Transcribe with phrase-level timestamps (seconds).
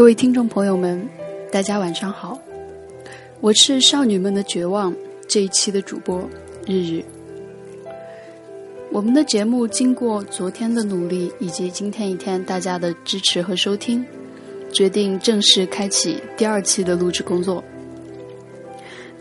[0.00, 1.06] 各位听众朋友们，
[1.52, 2.40] 大家晚上好，
[3.42, 4.96] 我是少女们的绝望
[5.28, 6.26] 这一期的主播
[6.66, 7.04] 日日。
[8.90, 14.02] 我们的节目经过昨天的努力以及今天一天大家的支持和收听，
[14.72, 17.62] 决定正式开启第二期的录制工作。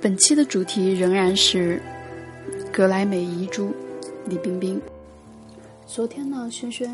[0.00, 1.82] 本期的主题仍然是
[2.72, 3.74] 格莱美遗珠
[4.26, 4.80] 李冰冰。
[5.88, 6.88] 昨天呢，轩轩，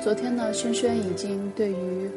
[0.00, 2.08] 昨天呢，轩轩已经对于。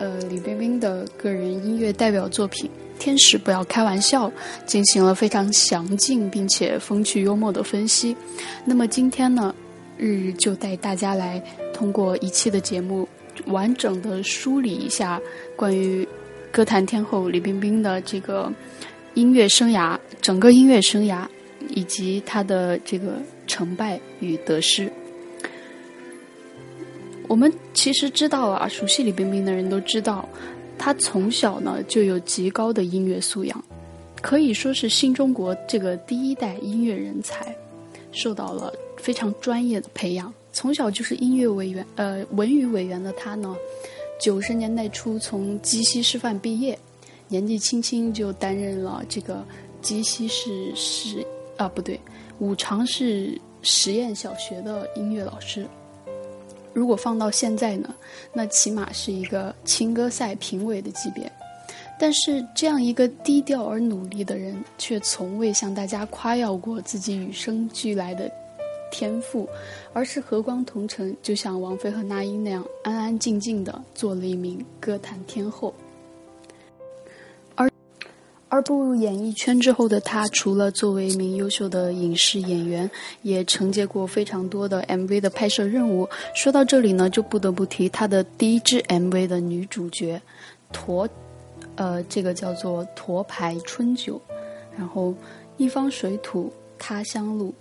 [0.00, 4.28] 呃，李冰冰的个人音乐代表作品《天使不要开玩笑》
[4.64, 8.16] 进行了非常详尽并且风趣幽默的分析。
[8.64, 9.54] 那么今天呢，
[9.98, 11.38] 日日就带大家来
[11.74, 13.06] 通过一期的节目，
[13.48, 15.20] 完整的梳理一下
[15.54, 16.08] 关于
[16.50, 18.50] 歌坛天后李冰冰的这个
[19.12, 21.26] 音乐生涯，整个音乐生涯
[21.68, 24.90] 以及她的这个成败与得失。
[27.30, 30.28] 我们其实知道啊，熟悉李冰冰的人都知道，
[30.76, 33.64] 她从小呢就有极高的音乐素养，
[34.20, 37.56] 可以说是新中国这个第一代音乐人才，
[38.10, 40.34] 受到了非常专业的培养。
[40.52, 43.56] 从小就是音乐委员，呃，文娱委员的她呢，
[44.20, 46.76] 九十年代初从鸡西师范毕业，
[47.28, 49.46] 年纪轻轻就担任了这个
[49.80, 51.24] 鸡西市市
[51.56, 52.00] 啊不对，
[52.40, 55.64] 五常市实验小学的音乐老师。
[56.72, 57.94] 如果放到现在呢，
[58.32, 61.30] 那起码是一个青歌赛评委的级别。
[61.98, 68.30] 但是这样一个低调而努力的人，却从未向大家夸耀过自己与生俱来的
[68.90, 69.46] 天赋，
[69.92, 75.74] 而是和光同尘，就像王菲和那英那样，安安静静的做了一名歌坛天后。
[78.50, 82.90] 而步入演艺圈之后的他，除了作为一名优秀的影视演员，
[83.22, 86.08] 也承接过非常多的 MV 的拍摄任务。
[86.34, 90.20] 说到这里呢，就不得不提他的第一支 MV 的女主角，
[90.72, 91.08] 驼，
[91.76, 94.20] 呃，这个叫做《驼牌春酒》，
[94.76, 95.14] 然后
[95.56, 97.54] 一方水土他乡路，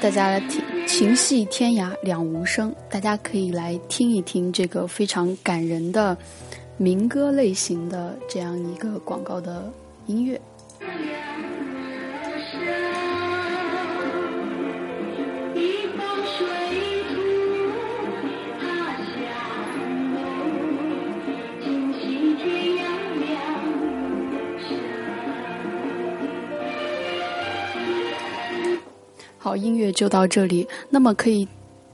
[0.00, 6.16] 大家来听情系天涯两无声，大家可以来听一听这个非常感人的。
[6.76, 9.72] 民歌类型的这样一个广告的
[10.06, 10.40] 音乐。
[29.38, 30.66] 好，音乐就到这里。
[30.88, 31.46] 那么可以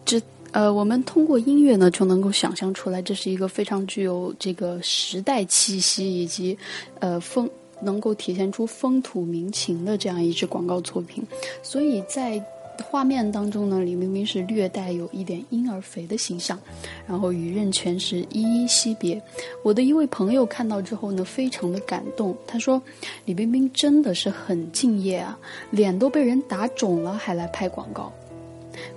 [0.05, 0.23] 知。
[0.53, 6.57] 呃，我们通过音乐呢，就能够想象出来，这是一个非常具有这个时代气息以及
[7.01, 7.49] 呃风，
[7.83, 11.23] 能够体现出风土民情的这样一支广告作品。
[11.63, 12.43] 所以在
[12.83, 16.59] 画面当中呢，李冰冰是略带有一点婴儿肥的形象，
[17.07, 19.21] 然后与任泉是依依惜别。
[19.63, 22.81] 我的一位朋友看到之后呢，非常的感动，他说
[23.27, 25.39] ：“李冰冰真的是很敬业啊，
[25.71, 28.13] 脸都被人打肿了还来拍广告。”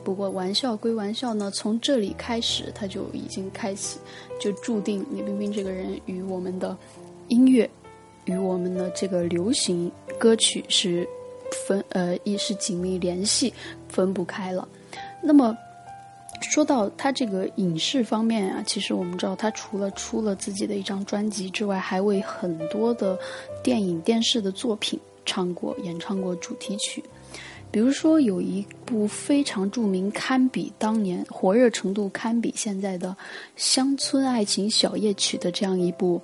[0.03, 3.99] 不过玩笑归玩笑呢，从这里开始，他就已经开启，
[4.39, 6.77] 就注定李冰冰这个人与我们的
[7.27, 7.69] 音乐，
[8.25, 11.07] 与我们的这个流行歌曲是
[11.67, 13.53] 分呃，一是紧密联系，
[13.87, 14.67] 分不开了。
[15.21, 15.55] 那么
[16.41, 23.17] 说到他这个影视方面啊，其实我们知道，他除了出了自己的一张专辑之外，还为很多的
[23.63, 27.03] 电影、电视的作品唱过、演唱过主题曲。
[27.71, 33.07] 比如说，有一部非常著名、堪比当年火热程度堪比现在的
[33.55, 36.21] 《乡村爱情小夜曲》的这样一部，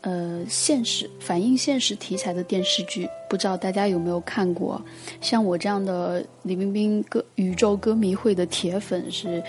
[0.00, 4.82] 呃，现实反映现实题材的电视剧，不知道大家有没有看过？
[5.20, 9.40] 像我这样的李冰冰歌宇宙歌迷会的铁粉是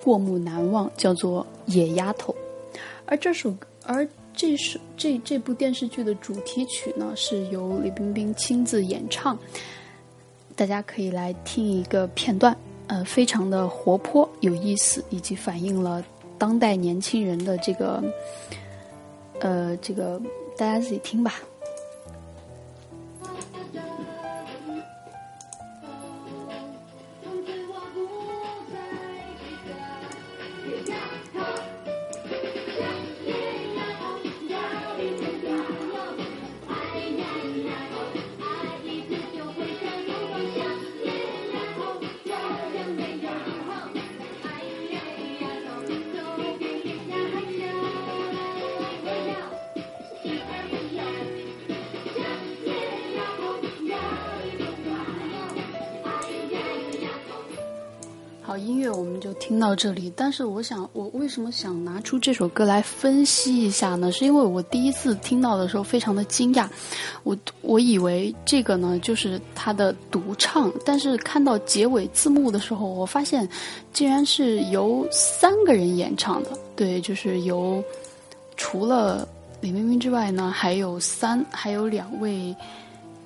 [0.00, 1.44] 过目难忘，叫做
[1.74, 2.32] 《野丫头》。
[3.04, 3.52] 而这首，
[3.84, 9.36] 而这首这这部电视剧的主题曲呢，是由李冰冰亲自演唱。
[10.58, 12.54] 大家可以来听一个片段，
[12.88, 16.04] 呃，非常的活泼有意思，以及反映了
[16.36, 18.02] 当代年轻人的这个，
[19.38, 20.20] 呃，这个
[20.56, 21.34] 大家自己听吧。
[59.48, 60.12] 听到这里。
[60.14, 64.12] 但是我想，我为什么想拿出这首歌来分析一下呢？
[64.12, 66.68] 是因为我第一次听到的时候非常的惊讶，
[67.22, 73.48] 我我以为这个呢就是他的独唱，但是看到结尾字幕的时候，我发现
[73.90, 76.50] 竟然是由三个人演唱的。
[76.76, 77.82] 对，就是由
[78.54, 79.26] 除了
[79.62, 82.54] 李冰冰之外呢，还有三，还有两位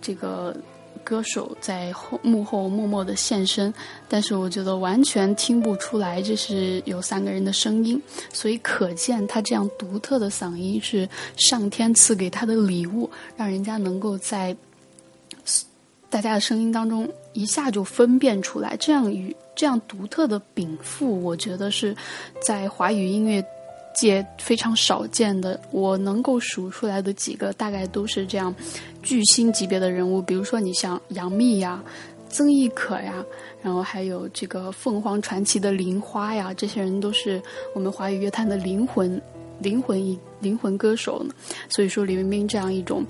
[0.00, 0.54] 这个。
[1.04, 3.72] 歌手在后幕后默默的现身，
[4.08, 8.00] 但是我觉得完全听不出来这是有三个人的声音，
[8.32, 14.56] 所以可见他这样独特的嗓音是上天赐给他的礼物，让人家能够在
[16.08, 18.76] 大家的声音当中一下就分辨出来。
[18.78, 21.96] 这样与这样独特的禀赋，我觉得是
[22.40, 23.44] 在华语音乐。
[23.94, 28.54] 界非常少见的，我能够数出来的几个，大概都是这样
[29.02, 31.82] 巨星级别的人物，比如说你像杨幂呀、
[32.28, 33.24] 曾轶可呀，
[33.62, 37.40] 然后还有这个凤凰传奇的玲花呀，这些人都是
[37.74, 39.20] 我们华语乐坛的灵魂、
[39.60, 41.34] 灵魂一灵魂歌手呢。
[41.68, 43.04] 所以说，李冰冰这样一种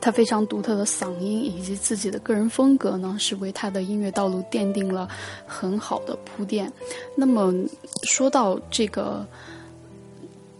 [0.00, 5.08] 她非常独特的嗓音以及自己的个人风格呢，是为她的音乐道路奠定了
[5.46, 6.72] 很好的铺垫。
[7.16, 7.52] 那么
[8.04, 9.26] 说到这个。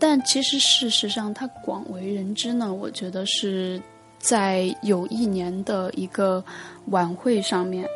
[0.06, 2.74] 但其实，事实上，他广为人知呢。
[2.74, 3.80] 我觉得是
[4.18, 6.44] 在有一年的一个
[6.88, 7.88] 晚会上面，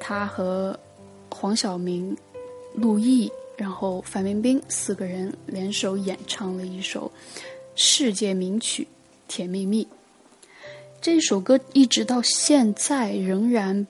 [0.00, 0.74] 他和
[1.30, 2.16] 黄晓明、
[2.74, 7.12] 陆毅，然后范冰冰四个人联手演唱了一首
[7.74, 8.82] 世界名曲
[9.28, 9.84] 《甜蜜蜜》。
[10.98, 13.86] 这首歌一直到现在仍然。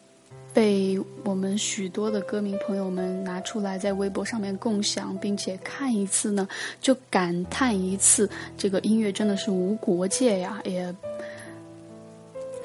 [0.54, 6.48] 被我们许多的歌迷朋友们拿出来在微博上面共享，并且看一次呢，
[6.80, 10.62] 就感叹一次，这个音乐真的是无国界呀！
[10.64, 10.94] 也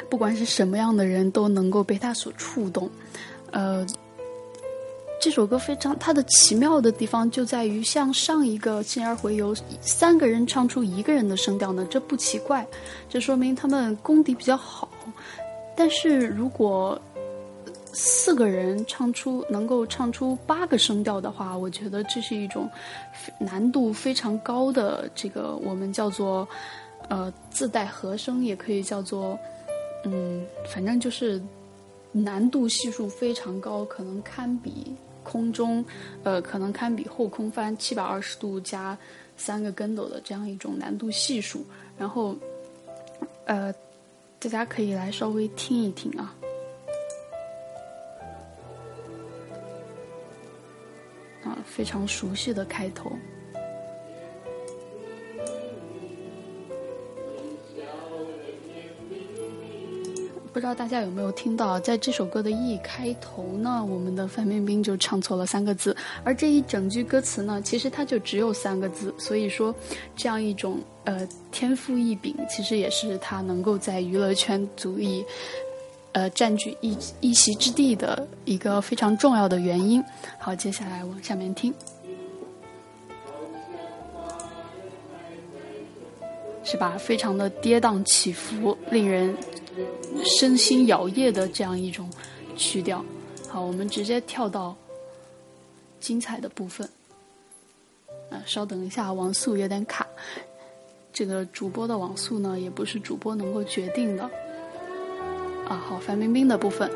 [0.07, 2.88] 不管是什么样的人都能够被它所触动。
[3.51, 3.83] 呃，
[5.19, 12.65] 这首歌非常它的奇妙的地方就在于，像上一个《心儿回游》，三个人唱出一个人的声调呢，这不奇怪，
[13.09, 14.88] 这说明他们功底比较好。
[15.75, 17.01] 但是如果
[17.91, 22.69] 四个人唱出能够唱出八个声调的话，我觉得这是一种
[23.39, 26.47] 难度非常高的这个我们叫做
[27.09, 29.38] 呃自带和声，也可以叫做
[30.06, 31.41] 嗯，反正就是
[32.12, 35.83] 难度系数非常高，可能堪比空中
[36.24, 38.97] 呃，可能堪比后空翻七百二十度加
[39.35, 41.65] 三个跟斗的这样一种难度系数。
[41.97, 42.35] 然后
[43.45, 43.74] 呃，
[44.39, 46.33] 大家可以来稍微听一听啊。
[51.66, 53.12] 非常熟悉的开头，
[60.51, 69.74] 不知道大家有没有听到，在这首歌的一开头呢，我们的范冰冰就唱错了三个字，而这一整句歌词呢，其实它就只有三个字，所以说
[70.16, 75.24] 这样一种呃天赋异禀，其实也是他能够在娱乐圈足以。
[76.11, 80.03] 呃，占据一一席之地的一个非常重要的原因。
[80.39, 81.73] 好，接下来往下面听，
[86.63, 86.97] 是吧？
[86.97, 89.35] 非常的跌宕起伏，令人
[90.25, 92.09] 身心摇曳的这样一种
[92.57, 93.06] 曲调。
[93.47, 94.75] 好，我们直接跳到
[95.99, 96.89] 精彩的部分。
[98.31, 100.07] 啊，稍等一下，网速有点卡。
[101.13, 104.30] 这个主播的网速呢，也不是主播能够决定的。
[105.69, 106.90] 啊，好，范冰冰的部分，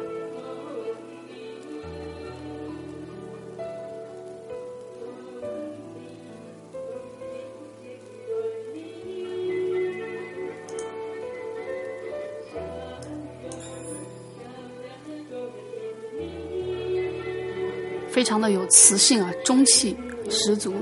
[18.09, 19.95] 非常的有磁性啊，中气
[20.29, 20.73] 十足。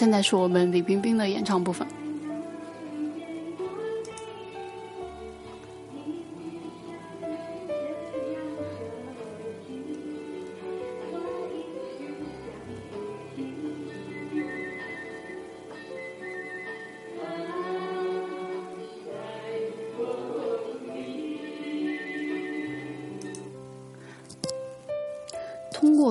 [0.00, 1.86] 现在是我们李冰冰的演唱部分。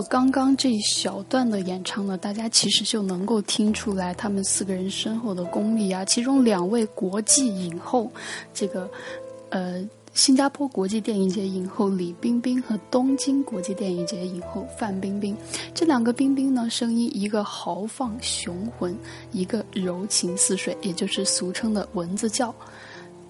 [0.10, 6.04] 刚刚这一小段的演唱呢，大家其实就能够听出来他们四个人身后的功力啊。
[6.04, 8.12] 其中两位国际影后，
[8.51, 8.89] 这个
[9.50, 15.38] 呃新加坡国际电影节影后李冰冰和东京国际电影节影后范冰冰，
[15.75, 18.98] 这两个冰冰呢，声音一个豪放雄浑，
[19.32, 22.54] 一个柔情似水，也就是俗称的蚊子叫。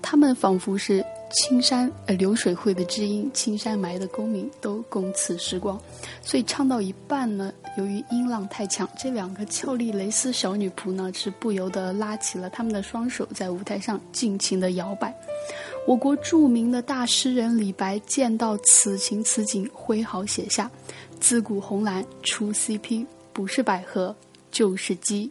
[0.02, 5.80] 他们仿佛是青山呃流水会的知音，青山埋的功名都共此时光。
[6.22, 15.14] 所以唱到一半呢，由于音浪太强，这两个俏丽蕾丝小女仆呢是不由得拉起了他们的双手，在舞台上尽情的摇摆。
[15.88, 20.70] 我国著名的大诗人李白见到此情此景，挥毫写下
[21.20, 24.16] ：“自古红蓝出 CP，不是百合
[24.52, 25.30] 就是鸡。”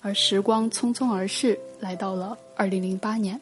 [0.00, 3.38] 而时光匆匆而逝，来到了二零零八年，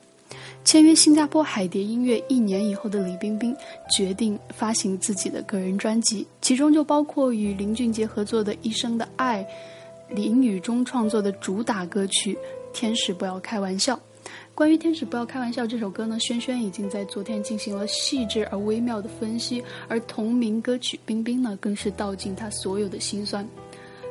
[0.65, 3.55] 签约新加坡海蝶音乐一年以后的李冰冰
[3.95, 9.47] 决定发行自己的个人专辑，其中就包括与林俊杰合作的《一生的爱》，
[10.15, 12.35] 林雨中创作的主打歌曲
[12.73, 13.95] 《天使不要开玩笑》。
[14.55, 23.47] 关于《天使不要开玩笑》这首歌呢，轩轩已经在昨天进行了细致而微妙的分析，而同名歌曲冰冰呢，更是道尽他所有的心酸。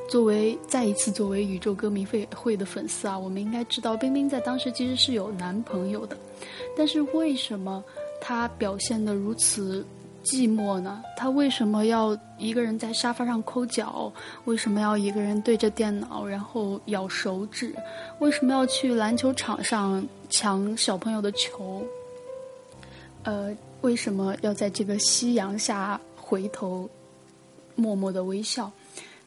[0.10, 6.16] 作为再一次作为宇宙歌迷会会的粉丝啊，我们应该知道冰冰在当时其实是有男朋友的，
[6.78, 7.84] 但是为什么
[8.22, 9.84] 她表现的如此
[10.24, 11.02] 寂寞呢？
[11.18, 14.12] 她为什么要一个人在沙发上抠脚？
[14.46, 17.74] 为什么要一个人对着电脑然后咬手指？
[18.20, 21.84] 为什么要去篮球场上抢小朋友的球？
[23.24, 26.88] 呃，为什么要在这个夕阳下回头
[27.76, 28.72] 默默的微笑？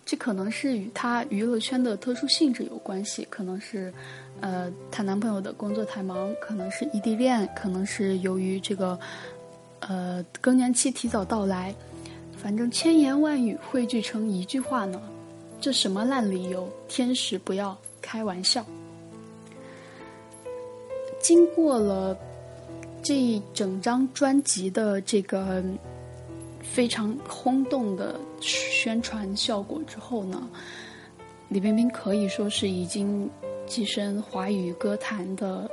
[0.06, 3.92] 这可能是与她娱乐圈的特殊性质有关系，可能是，
[4.40, 8.96] 呃，她男朋友的工作太忙，可能是异地恋，可能是由于这个，
[9.80, 11.74] 呃，更年期提早到来，
[12.40, 15.02] 反正千言万语汇聚成一句话呢，
[15.60, 16.72] 这什么烂理由？
[16.86, 18.64] 天使不要开玩笑。
[21.20, 22.16] 经过了
[23.02, 25.64] 这一整张专辑的这个。
[26.72, 30.48] 非常轰动的宣传效果之后呢，
[31.48, 33.28] 李冰冰可以说是已经
[33.66, 35.70] 跻身华语歌坛的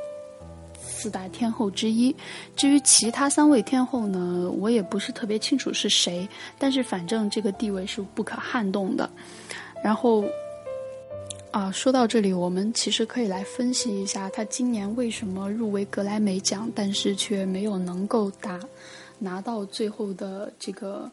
[0.82, 2.16] 四大天后之一。
[2.56, 9.10] 至于其他三位天后呢，我也不是特别清楚是谁，但是反正这个地位是不可撼动的。
[9.84, 10.24] 然后，
[11.52, 18.60] 啊，说到这里，我们其实可以来分析一下，她今年为什么入围格莱美奖，但是却没有能够打。
[19.24, 21.10] 拿到最后的这个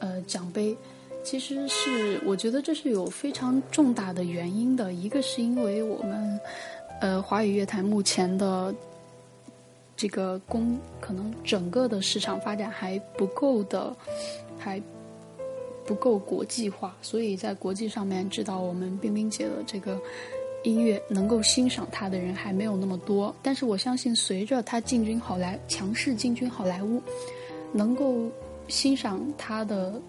[0.00, 0.76] 呃奖杯，
[1.22, 4.92] 其实是我觉得这是有非常重大的原因的。
[4.92, 6.40] 一个是因为我们
[7.00, 8.74] 呃华语乐坛目前的
[9.96, 13.96] 这个公可能整个的市场发展还不够的，
[14.58, 14.82] 还
[15.86, 19.96] 不够国际化，所以在国际上面知道我们冰冰姐的这个。
[20.64, 27.00] 音乐能够欣赏他的人还没有那么多，但是我相信随着他进军好莱强势进军好莱坞，
[27.72, 28.28] 能够
[28.66, 30.00] 欣赏他的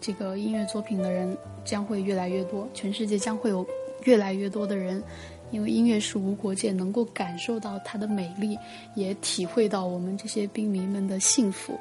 [0.00, 3.66] 这个音乐作品的人将会越来越多，全世界将会有
[4.04, 5.02] 越来越多的人，
[5.50, 8.58] 因为音乐是无国界，能够感受到它的美丽，
[8.94, 11.72] 也体会到我们这些兵迷们的幸福。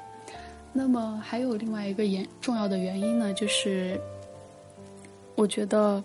[0.72, 4.00] 那么还有另外一个原重要的原因呢，就是
[5.36, 6.02] 我觉得。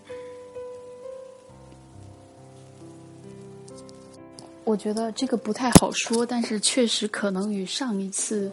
[4.63, 8.51] 我觉得这个不太好说，但是确实可能与上一次，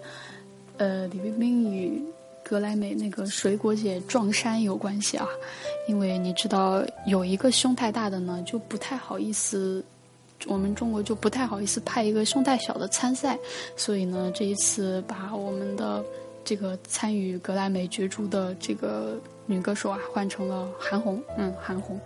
[0.78, 2.02] 呃，李冰冰与
[2.42, 5.28] 格莱美那个水果姐撞衫有关系啊。
[5.88, 9.84] 因为你知道，有一个胸太大的呢，就不太好意思，
[10.46, 13.38] 我们中国就不太好意思派一个胸太小的参赛，
[13.76, 16.02] 所以呢，这一次把我们的
[16.44, 21.22] 这个参与格莱美角逐的这个女歌手啊，换成了韩红。
[21.36, 22.00] 嗯，韩红，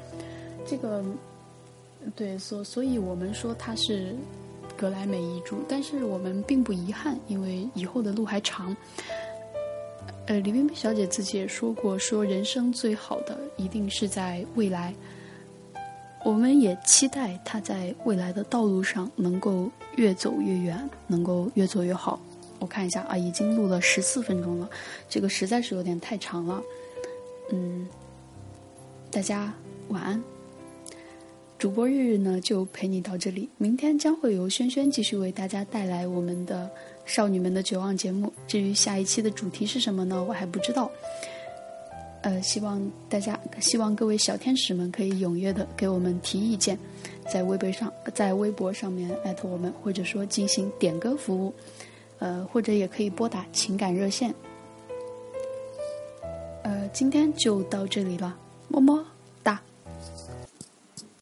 [0.67, 1.01] 这个。
[2.17, 4.15] 对，所所以我们说她是
[4.77, 8.77] 格莱美遗珠，但是我们并不遗憾，因为以后的路还长。
[10.27, 14.95] 呃，李冰冰小姐自己也说过，说人生最好的一定是在未来。
[16.25, 22.21] 我们也期待她在未来的道路上能够越走越远，能够越走越好。
[22.59, 24.69] 我看一下啊，已经录了十四分钟了，
[25.09, 26.63] 这个实在是有点太长了。
[27.51, 27.89] 嗯，
[29.11, 29.53] 大家
[29.89, 30.23] 晚安。
[31.61, 33.47] 主播日日呢，就陪你到这里。
[33.59, 36.71] 明天将会由轩轩继续为大家带来我们的
[37.05, 38.33] 少女们的绝望节目。
[38.47, 40.25] 至于下一期的主题是什么呢？
[40.27, 40.91] 我还不知道。
[42.23, 46.79] 呃，希望大家，希望各位小天使们可以踊跃的给我们提意见，
[47.31, 51.53] 在微博上，在微博上面艾特我们，或者说进行点歌服务，
[52.21, 54.35] 呃，或者也可以拨打情感热线。
[56.63, 58.35] 呃，今天就到这里了，
[58.69, 59.07] 么么。